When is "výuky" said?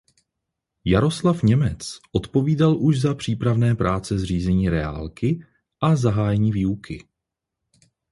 6.51-7.03